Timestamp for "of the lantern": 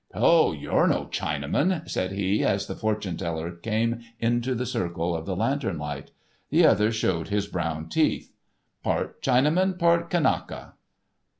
5.15-5.77